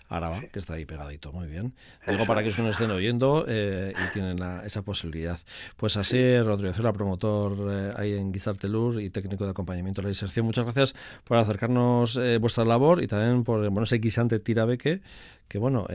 Araba, 0.07 0.39
que 0.39 0.59
está 0.59 0.75
ahí 0.75 0.85
pegadito, 0.85 1.33
muy 1.33 1.47
bien. 1.47 1.73
Digo 2.07 2.25
para 2.27 2.41
que 2.41 2.49
nos 2.49 2.69
estén 2.69 2.89
oyendo 2.89 3.43
eh, 3.49 3.93
y 3.93 4.11
tienen 4.13 4.37
esa 4.63 4.81
posibilidad. 4.81 5.37
Pues 5.75 5.97
así, 5.97 6.39
Rodrigo 6.39 6.71
Cela, 6.71 6.93
promotor 6.93 7.57
eh, 7.69 7.93
ahí 7.97 8.13
en 8.13 8.31
Guizartelur 8.31 9.01
y 9.01 9.09
técnico 9.09 9.43
de 9.43 9.51
acompañamiento 9.51 9.99
a 9.99 10.05
la 10.05 10.09
inserción. 10.09 10.45
Muchas 10.45 10.63
gracias 10.63 10.95
por 11.25 11.37
acercarnos 11.37 12.15
eh, 12.15 12.37
vuestra 12.37 12.63
labor 12.63 13.03
y 13.03 13.07
también 13.07 13.43
por 13.43 13.59
bueno, 13.69 13.83
ese 13.83 13.97
guisante 13.97 14.39
tirabeque 14.39 15.01
que 15.47 15.59
bueno, 15.59 15.85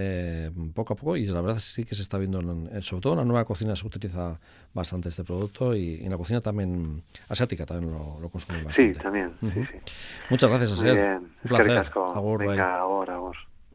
poco 0.75 0.93
a 0.93 0.97
poco, 0.97 1.17
y 1.17 1.27
la 1.27 1.41
verdad 1.41 1.59
sí 1.59 1.85
que 1.85 1.97
se 1.97 2.03
está 2.03 2.19
viendo, 2.19 2.41
sobre 2.83 3.01
todo 3.01 3.15
en 3.15 3.19
la 3.19 3.25
nueva 3.25 3.45
cocina 3.45 3.75
se 3.75 3.85
utiliza 3.85 4.39
bastante 4.73 5.09
este 5.09 5.25
producto 5.25 5.75
y, 5.75 6.05
en 6.05 6.09
la 6.09 6.17
cocina 6.17 6.41
también 6.41 7.03
asiática 7.29 7.67
también 7.67 7.93
lo, 7.93 8.21
lo 8.21 8.29
consumimos 8.29 8.67
bastante. 8.67 8.95
Sí, 8.95 9.01
también. 9.01 9.33
Muchas 10.31 10.51
gracias, 10.51 10.71
Asier. 10.71 11.19
Un 11.19 11.31
placer. 11.43 11.91
Venga, 12.39 12.79
ahora, 12.79 13.15
ahora. 13.17 13.30